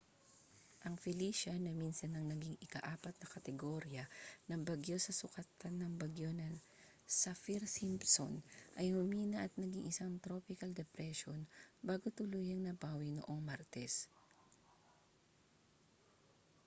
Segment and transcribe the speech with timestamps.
[0.85, 4.03] ang felicia na minsan nang naging ika-4 na kategorya
[4.49, 6.47] ng bagyo sa sukatan ng bagyo na
[7.21, 8.33] saffir-simpson
[8.81, 11.37] ay humina at naging isang tropical depression
[11.87, 13.93] bago tuluyang napawi noong martes